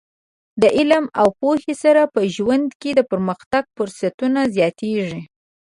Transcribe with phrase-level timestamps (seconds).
[0.61, 5.21] د علم او پوهې سره په ژوند کې د پرمختګ فرصتونه زیاتېږي.